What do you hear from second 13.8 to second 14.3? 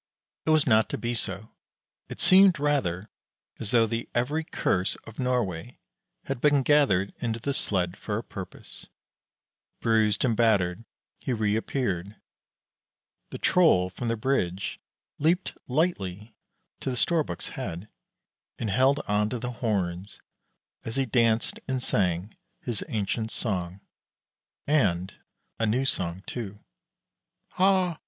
from the